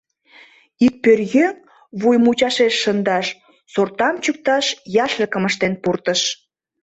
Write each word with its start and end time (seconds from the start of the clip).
Ик 0.85 0.93
пӧръеҥ 1.03 1.55
вуй 2.01 2.17
мучашеш 2.23 2.73
шындаш, 2.83 3.27
сортам 3.73 4.15
чӱкташ 4.23 4.65
яшлыкым 5.05 5.43
ыштен 5.49 5.73
пуртыш. 5.83 6.21